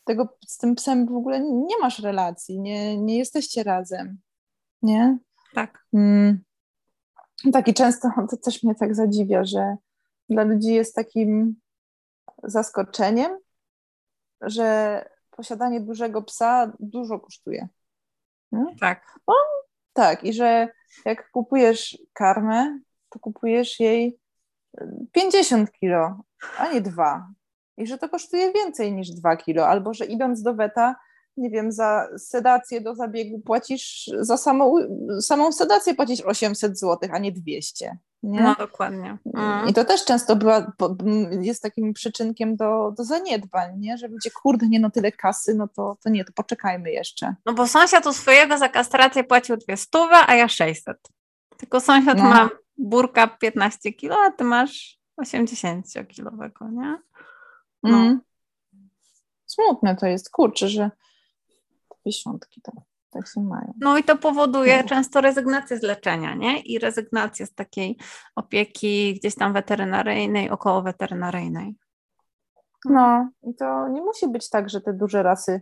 [0.04, 4.20] tego z tym psem w ogóle nie masz relacji, nie, nie jesteście razem,
[4.82, 5.18] nie?
[5.54, 5.86] Tak.
[5.94, 6.44] Mm.
[7.54, 9.76] Tak i często to też mnie tak zadziwia, że
[10.30, 11.56] dla ludzi jest takim
[12.44, 13.32] zaskoczeniem,
[14.42, 17.68] że posiadanie dużego psa dużo kosztuje.
[18.52, 18.66] Nie?
[18.80, 19.20] Tak.
[19.28, 19.34] O,
[19.94, 20.68] tak, i że
[21.06, 24.20] jak kupujesz karmę, to kupujesz jej
[25.12, 26.24] 50 kilo,
[26.58, 27.30] a nie dwa.
[27.78, 30.96] I że to kosztuje więcej niż 2 kilo, albo że idąc do weta,
[31.38, 34.76] nie wiem, za sedację do zabiegu płacisz, za samą,
[35.22, 37.98] samą sedację płacisz 800 zł, a nie 200.
[38.24, 38.42] Nie?
[38.42, 39.18] No dokładnie.
[39.34, 39.68] Mm.
[39.70, 40.72] I to też często była,
[41.42, 43.98] jest takim przyczynkiem do, do zaniedbań, nie?
[43.98, 47.36] że ludzie, kurde, nie no tyle kasy, no to, to nie, to poczekajmy jeszcze.
[47.46, 50.98] No bo sąsiad u swojego za kastrację płacił dwie stówy, a ja 600.
[51.58, 52.24] Tylko sąsiad no.
[52.24, 56.98] ma burka 15 kilo, a ty masz 80-kilowego, nie?
[57.84, 57.98] No.
[57.98, 58.22] Mm.
[59.46, 60.92] Smutne to jest, kurczę, że
[62.06, 62.76] dziesiątki tak,
[63.10, 63.74] tak się mają.
[63.80, 64.90] No i to powoduje no.
[64.90, 66.60] często rezygnację z leczenia, nie?
[66.60, 67.98] I rezygnację z takiej
[68.36, 71.76] opieki gdzieś tam weterynaryjnej, około weterynaryjnej.
[72.86, 75.62] No i to nie musi być tak, że te duże rasy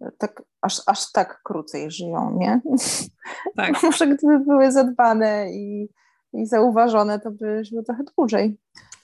[0.00, 2.60] e, tak, aż, aż tak krócej żyją, nie?
[3.56, 3.82] Tak.
[3.82, 5.88] Może gdyby były zadbane i,
[6.32, 8.58] i zauważone, to by żyły trochę dłużej.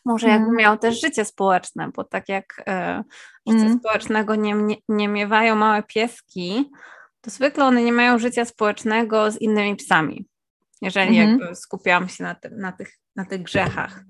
[0.05, 0.57] Może jakby mm.
[0.57, 3.05] miał też życie społeczne, bo tak jak e,
[3.49, 3.79] życie mm.
[3.79, 6.71] społecznego nie, nie, nie miewają małe pieski,
[7.21, 10.29] to zwykle one nie mają życia społecznego z innymi psami,
[10.83, 14.05] jeżeli mm jakby skupiałam się na, tym, na, tych, na tych grzechach.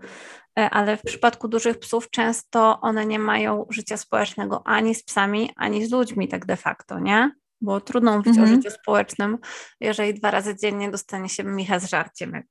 [0.58, 5.50] E, ale w przypadku dużych psów często one nie mają życia społecznego ani z psami,
[5.56, 7.30] ani z ludźmi tak de facto, nie?
[7.60, 8.56] Bo trudno mówić o mhm.
[8.56, 9.38] życiu społecznym,
[9.80, 12.46] jeżeli dwa razy dziennie dostanie się micha z żarciem, jak,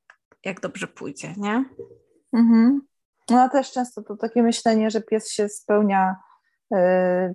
[0.45, 1.65] jak dobrze pójdzie, nie?
[2.33, 2.81] Mhm.
[3.29, 6.15] No też często to takie myślenie, że pies się spełnia
[6.73, 6.77] y,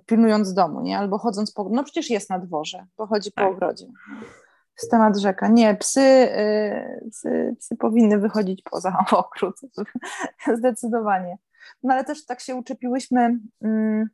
[0.05, 0.97] pilnując domu, nie?
[0.97, 1.69] Albo chodząc po...
[1.71, 3.45] No przecież jest na dworze, bo chodzi tak.
[3.45, 3.85] po ogrodzie.
[4.75, 5.47] Z temat rzeka.
[5.47, 9.55] Nie, psy, y, psy, psy powinny wychodzić poza ogród.
[10.57, 11.37] Zdecydowanie.
[11.83, 13.39] No ale też tak się uczepiłyśmy...
[13.63, 14.09] Mm,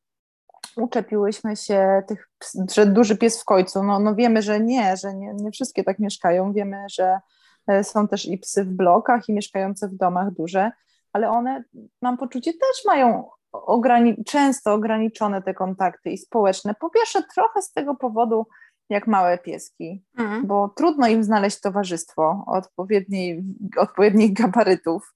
[0.78, 2.30] uczepiłyśmy się tych,
[2.72, 3.84] że duży pies w końcu.
[3.84, 6.54] No, no wiemy, że nie, że nie, nie wszystkie tak mieszkają.
[6.54, 7.20] Wiemy, że
[7.68, 10.72] e, są też i psy w blokach i mieszkające w domach duże
[11.14, 11.64] ale one,
[12.02, 16.76] mam poczucie, też mają ograni często ograniczone te kontakty i społeczne.
[16.80, 18.48] Po pierwsze, trochę z tego powodu,
[18.90, 20.48] jak małe pieski, mhm.
[20.48, 23.44] bo trudno im znaleźć towarzystwo odpowiedniej,
[23.78, 25.14] odpowiednich gabarytów,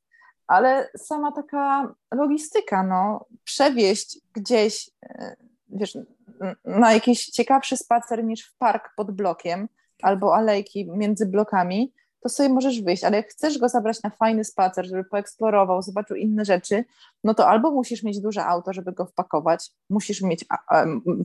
[0.47, 5.35] ale sama taka logistyka, no, przewieźć gdzieś, e,
[5.69, 5.97] wiesz,
[6.65, 9.67] na jakiś ciekawszy spacer niż w park pod blokiem
[10.01, 11.93] albo alejki między blokami,
[12.25, 16.15] to sobie możesz wyjść, ale jak chcesz go zabrać na fajny spacer, żeby poeksplorował, zobaczył
[16.15, 16.85] inne rzeczy,
[17.23, 20.45] no to albo musisz mieć duże auto, żeby go wpakować, musisz mieć,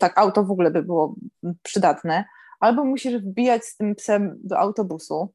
[0.01, 1.15] tak auto w ogóle by było
[1.63, 2.25] przydatne,
[2.61, 5.35] albo musisz wbijać z tym psem do autobusu,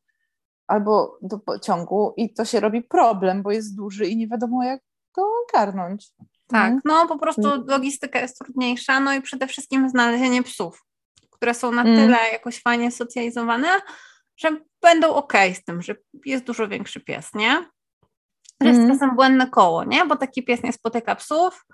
[0.67, 4.81] albo do pociągu i to się robi problem, bo jest duży i nie wiadomo jak
[5.15, 6.11] go ogarnąć.
[6.47, 6.81] Tak, mhm.
[6.85, 7.67] no po prostu mm.
[7.67, 10.85] logistyka jest trudniejsza, no i przede wszystkim znalezienie psów,
[11.31, 11.95] które są na mm.
[11.95, 13.67] tyle jakoś fajnie socjalizowane,
[14.37, 15.95] że będą ok z tym, że
[16.25, 17.65] jest dużo większy pies, nie?
[18.61, 18.93] Że jest mm.
[18.93, 20.05] czasem błędne koło, nie?
[20.05, 21.65] Bo taki pies nie spotyka psów,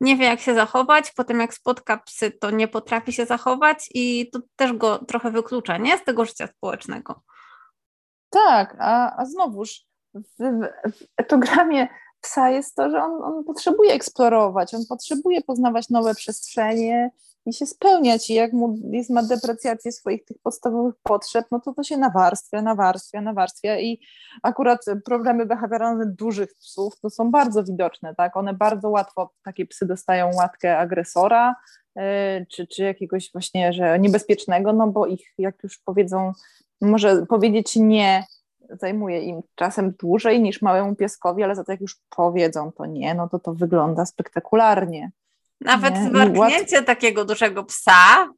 [0.00, 4.30] nie wie jak się zachować, potem jak spotka psy, to nie potrafi się zachować i
[4.30, 5.98] to też go trochę wyklucza, nie?
[5.98, 7.22] Z tego życia społecznego.
[8.30, 9.84] Tak, a, a znowuż
[10.14, 11.88] w, w etogramie
[12.20, 17.10] psa jest to, że on, on potrzebuje eksplorować, on potrzebuje poznawać nowe przestrzenie,
[17.46, 18.30] i się spełniać.
[18.30, 18.50] I jak
[18.92, 23.78] jest, ma deprecjację swoich tych podstawowych potrzeb, no to to się nawarstwia, nawarstwia, nawarstwia.
[23.78, 24.00] I
[24.42, 29.86] akurat problemy behawioralne dużych psów to są bardzo widoczne, tak, one bardzo łatwo, takie psy
[29.86, 31.54] dostają łatkę agresora,
[31.96, 32.02] yy,
[32.50, 36.32] czy, czy jakiegoś właśnie, że niebezpiecznego, no bo ich, jak już powiedzą,
[36.80, 38.24] może powiedzieć nie,
[38.80, 43.14] zajmuje im czasem dłużej niż małemu pieskowi, ale za to jak już powiedzą to nie,
[43.14, 45.10] no to to wygląda spektakularnie.
[45.60, 46.86] Nawet nie, warknięcie łat...
[46.86, 48.28] takiego dużego psa,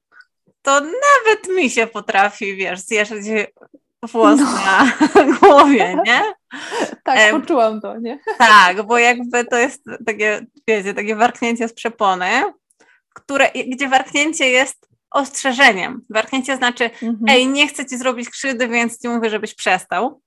[0.63, 3.25] to nawet mi się potrafi, wiesz, zjeżdżać
[4.03, 4.53] włos no.
[4.53, 4.93] na
[5.41, 6.23] głowie, nie?
[7.05, 8.19] tak, e, poczułam to, nie?
[8.39, 12.43] Tak, bo jakby to jest takie, wiecie, takie warknięcie z przepony,
[13.15, 16.03] które, gdzie warknięcie jest ostrzeżeniem.
[16.11, 17.19] Warknięcie znaczy, mhm.
[17.29, 20.21] ej, nie chcę ci zrobić krzywdy, więc ci mówię, żebyś przestał.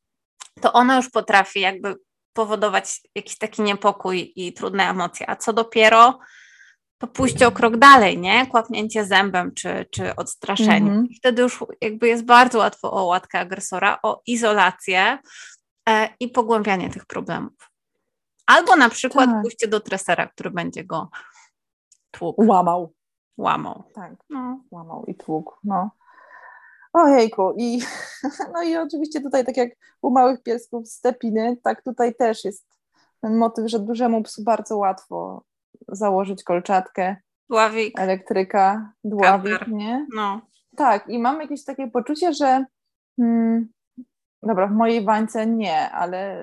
[0.61, 1.95] To ono już potrafi jakby
[2.33, 5.29] powodować jakiś taki niepokój i trudne emocje.
[5.29, 6.19] A co dopiero
[6.97, 8.47] to pójście o krok dalej, nie?
[8.47, 10.91] Kłapnięcie zębem czy, czy odstraszenie.
[10.91, 11.17] Mm -hmm.
[11.17, 15.17] Wtedy już jakby jest bardzo łatwo o łatkę agresora, o izolację
[15.89, 17.71] e, i pogłębianie tych problemów.
[18.45, 19.41] Albo na przykład tak.
[19.41, 21.09] pójście do tresera, który będzie go
[22.11, 22.45] tłukł.
[22.47, 22.93] Łamał.
[23.37, 23.83] Łamał.
[23.93, 24.59] Tak, no.
[24.71, 25.89] łamał i tłukł, no.
[26.93, 27.81] Ojejku, i,
[28.53, 29.69] no i oczywiście tutaj, tak jak
[30.01, 32.65] u małych piesków stepiny, tak tutaj też jest
[33.21, 35.43] ten motyw, że dużemu psu bardzo łatwo
[35.87, 37.15] założyć kolczatkę,
[37.49, 40.07] dławik, elektryka, dławik, nie?
[40.15, 40.41] No.
[40.75, 42.65] Tak, i mam jakieś takie poczucie, że
[43.17, 43.67] hmm,
[44.43, 46.41] dobra, w mojej bańce nie, ale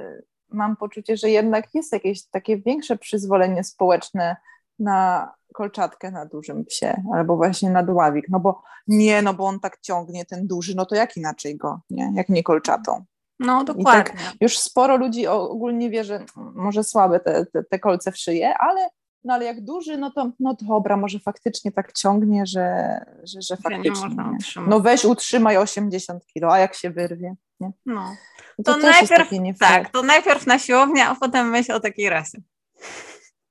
[0.48, 4.36] mam poczucie, że jednak jest jakieś takie większe przyzwolenie społeczne
[4.78, 9.60] na kolczatkę na dużym psie, albo właśnie na dławik, no bo nie, no bo on
[9.60, 12.12] tak ciągnie, ten duży, no to jak inaczej go, nie?
[12.14, 13.04] Jak nie kolczatą.
[13.40, 14.04] No, dokładnie.
[14.04, 18.54] Tak już sporo ludzi ogólnie wie, że może słabe te, te, te kolce w szyję,
[18.58, 18.88] ale
[19.24, 23.56] no ale jak duży, no to no dobra, może faktycznie tak ciągnie, że, że, że
[23.56, 24.08] faktycznie.
[24.56, 27.34] Nie no weź utrzymaj 80 kilo, a jak się wyrwie.
[27.60, 27.72] Nie?
[27.86, 28.16] No.
[28.64, 29.30] To, to, najpierw
[29.60, 32.38] tak, to najpierw na siłownię, a potem myśl o takiej rasie.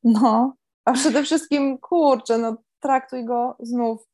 [0.04, 0.56] No,
[0.86, 4.08] a przede wszystkim kurczę, no traktuj go znów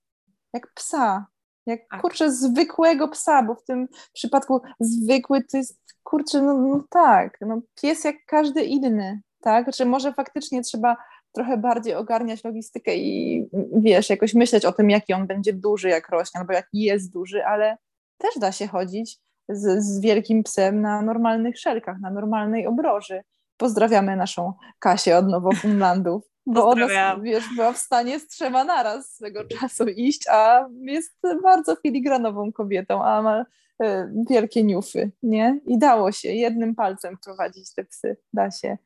[0.53, 1.25] jak psa.
[1.65, 2.01] Jak tak.
[2.01, 7.61] kurczę, zwykłego psa, bo w tym przypadku zwykły to jest kurczę, no, no tak, no
[7.81, 9.75] pies jak każdy inny, tak?
[9.75, 10.97] Że może faktycznie trzeba
[11.37, 16.09] trochę bardziej ogarniać logistykę i wiesz, jakoś myśleć o tym, jaki on będzie duży, jak
[16.09, 17.77] rośnie, albo jaki jest duży, ale
[18.17, 19.19] też da się chodzić
[19.49, 23.23] z, z wielkim psem na normalnych szelkach, na normalnej obroży
[23.57, 26.23] Pozdrawiamy naszą Kasię od Nowofunlandów.
[26.53, 31.75] Bo ona wiesz, była w stanie z trzema naraz swego czasu iść, a jest bardzo
[31.75, 33.45] filigranową kobietą, a ma
[33.83, 35.59] e, wielkie niufy, nie?
[35.65, 38.77] I dało się jednym palcem prowadzić te psy, da się.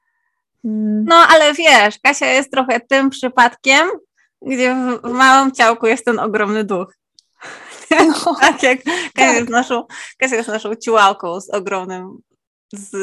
[0.66, 1.04] Mm.
[1.08, 3.90] No, ale wiesz, Kasia jest trochę tym przypadkiem,
[4.42, 6.94] gdzie w, w małym ciałku jest ten ogromny duch.
[8.00, 9.36] No, tak jak Kasia, tak.
[9.36, 12.18] Jest naszą, Kasia jest naszą ciłałką z ogromnym,
[12.74, 12.96] z,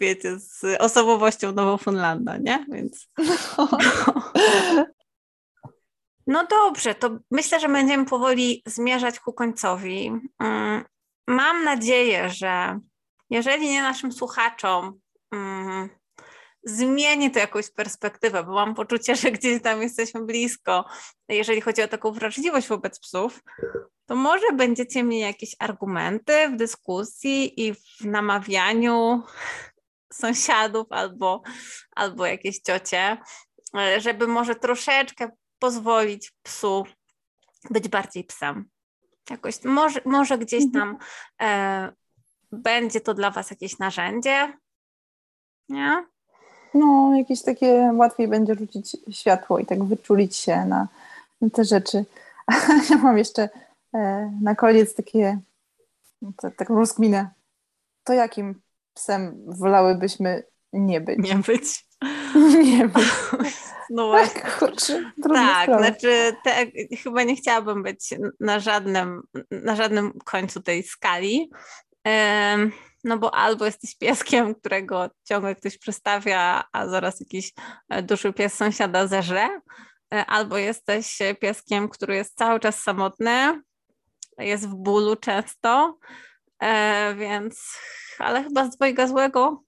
[0.00, 2.66] wiecie, z osobowością Nowofunlanda, nie?
[2.72, 3.08] Więc...
[3.58, 3.68] No.
[6.26, 10.12] no dobrze, to myślę, że będziemy powoli zmierzać ku końcowi.
[10.38, 10.84] Mm,
[11.26, 12.80] mam nadzieję, że
[13.30, 15.00] jeżeli nie naszym słuchaczom
[15.32, 15.88] mm,
[16.64, 20.84] zmieni to jakąś perspektywę, bo mam poczucie, że gdzieś tam jesteśmy blisko,
[21.28, 23.42] jeżeli chodzi o taką wrażliwość wobec psów,
[24.06, 29.22] to może będziecie mieli jakieś argumenty w dyskusji i w namawianiu
[30.12, 31.42] sąsiadów albo,
[31.96, 33.18] albo jakieś ciocie,
[33.98, 36.84] żeby może troszeczkę pozwolić psu
[37.70, 38.68] być bardziej psem.
[39.30, 40.98] Jakoś, może, może gdzieś tam mhm.
[41.40, 41.92] e,
[42.52, 44.58] będzie to dla Was jakieś narzędzie,
[45.68, 46.13] nie?
[46.74, 50.88] No, jakieś takie łatwiej będzie rzucić światło i tak wyczulić się na,
[51.40, 52.04] na te rzeczy.
[52.90, 53.48] ja mam jeszcze
[53.94, 55.38] e, na koniec takie
[56.56, 57.30] taką rozkminę.
[58.04, 58.60] To jakim
[58.94, 61.18] psem wolałybyśmy nie być?
[61.18, 61.86] Nie być.
[62.64, 63.04] nie być.
[63.90, 64.40] No właśnie.
[64.58, 66.66] Kurczę, tak, znaczy te,
[67.02, 71.50] chyba nie chciałabym być na żadnym, na żadnym końcu tej skali.
[73.04, 77.52] No bo albo jesteś pieskiem, którego ciągle ktoś przystawia, a zaraz jakiś
[77.88, 79.60] e, duży pies sąsiada zeżre,
[80.14, 83.62] e, albo jesteś pieskiem, który jest cały czas samotny,
[84.38, 85.98] jest w bólu często,
[86.58, 87.78] e, więc,
[88.18, 89.64] ale chyba z dwojga złego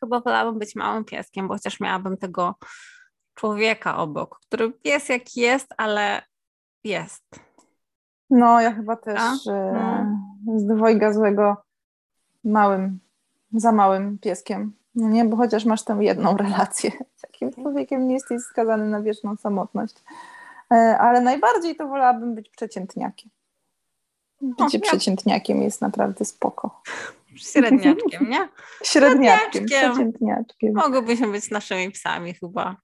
[0.00, 2.54] chyba wolałabym być małym pieskiem, bo chociaż miałabym tego
[3.34, 6.22] człowieka obok, który jest jak jest, ale
[6.84, 7.24] jest.
[8.30, 10.06] No, ja chyba też no.
[10.56, 11.63] z dwojga złego
[12.44, 12.98] małym,
[13.52, 14.72] za małym pieskiem.
[14.94, 19.02] No nie, bo chociaż masz tę jedną relację z takim człowiekiem, nie jesteś skazany na
[19.02, 19.94] wieczną samotność.
[20.72, 23.30] E, ale najbardziej to wolałabym być przeciętniakiem.
[24.40, 26.82] Bycie no, przeciętniakiem jest naprawdę spoko.
[27.36, 28.48] Średniaczkiem, nie?
[28.84, 30.74] Średniaczkiem, przeciętniaczkiem.
[30.74, 32.76] Mogłybyśmy być naszymi psami chyba.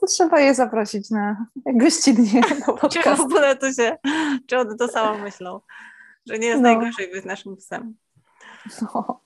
[0.00, 2.42] To trzeba je zaprosić na gościnnie
[2.92, 3.96] Czy w ogóle to się,
[4.46, 5.60] czy one to samo myślą?
[6.26, 6.68] Że nie jest no.
[6.68, 7.94] najgorzej być naszym psem.
[8.82, 9.20] No.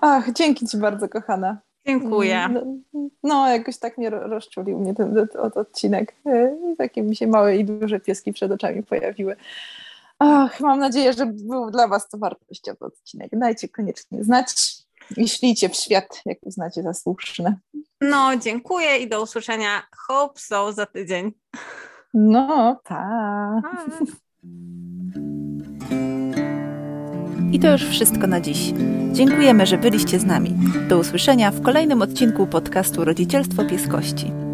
[0.00, 1.58] Ach, dzięki Ci bardzo, kochana.
[1.86, 2.48] Dziękuję.
[2.48, 2.62] No,
[3.22, 6.14] no jakoś tak mnie rozczulił mnie ten, ten odcinek.
[6.26, 9.36] E, takie mi się małe i duże pieski przed oczami pojawiły.
[10.18, 13.30] Ach, mam nadzieję, że był dla Was to wartościowy odcinek.
[13.32, 14.46] Dajcie koniecznie znać
[15.16, 17.56] i ślijcie w świat, jak uznacie za słuszne.
[18.00, 19.82] No, dziękuję i do usłyszenia.
[19.96, 21.32] Hope so za tydzień.
[22.14, 23.64] No, tak.
[27.52, 28.72] I to już wszystko na dziś.
[29.12, 30.54] Dziękujemy, że byliście z nami.
[30.88, 34.45] Do usłyszenia w kolejnym odcinku podcastu Rodzicielstwo Pieskości.